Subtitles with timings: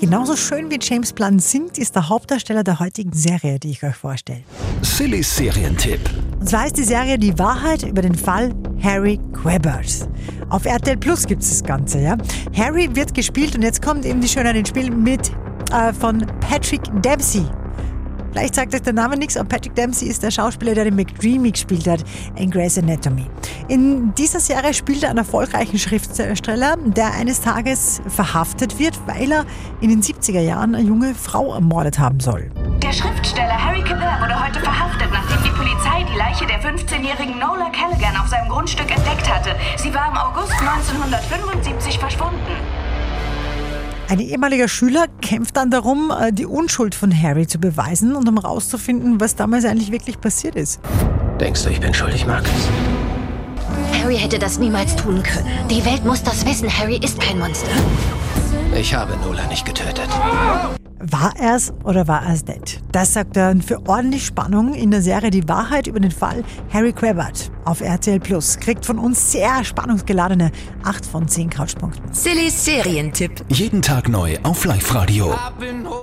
[0.00, 3.94] Genauso schön wie James Blunt singt, ist der Hauptdarsteller der heutigen Serie, die ich euch
[3.94, 4.42] vorstelle.
[4.82, 6.00] Sillys Serientipp.
[6.40, 10.08] Und zwar ist die Serie Die Wahrheit über den Fall Harry Quebers.
[10.50, 12.16] Auf RTL Plus gibt es das Ganze, ja.
[12.56, 15.30] Harry wird gespielt und jetzt kommt eben die Schönheit ins Spiel mit
[15.72, 17.44] äh, von Patrick Dempsey.
[18.34, 21.52] Vielleicht sagt euch der Name nichts, aber Patrick Dempsey ist der Schauspieler, der den McDreamy
[21.52, 22.02] gespielt hat
[22.34, 23.26] in Grey's Anatomy.
[23.68, 29.44] In dieser Serie spielt er einen erfolgreichen Schriftsteller, der eines Tages verhaftet wird, weil er
[29.80, 32.50] in den 70er Jahren eine junge Frau ermordet haben soll.
[32.82, 37.70] Der Schriftsteller Harry Quebert wurde heute verhaftet, nachdem die Polizei die Leiche der 15-jährigen Nola
[37.70, 39.54] Callaghan auf seinem Grundstück entdeckt hatte.
[39.76, 42.73] Sie war im August 1975 verschwunden.
[44.08, 48.38] Ein ehemaliger Schüler kämpft dann darum, äh, die Unschuld von Harry zu beweisen und um
[48.38, 50.80] herauszufinden, was damals eigentlich wirklich passiert ist.
[51.40, 52.50] Denkst du, ich bin schuldig, Marcus?
[54.02, 55.48] Harry hätte das niemals tun können.
[55.70, 56.68] Die Welt muss das wissen.
[56.68, 57.70] Harry ist kein Monster.
[58.78, 60.08] Ich habe Nola nicht getötet.
[61.10, 62.80] War er es oder war er es nicht?
[62.90, 66.94] Das sagt er für ordentlich Spannung in der Serie Die Wahrheit über den Fall Harry
[66.94, 68.58] Quebert auf RTL Plus.
[68.58, 70.50] Kriegt von uns sehr spannungsgeladene
[70.82, 72.10] 8 von 10 Couchpunkten.
[72.12, 73.44] Sillys Serientipp.
[73.48, 75.34] Jeden Tag neu auf Live-Radio.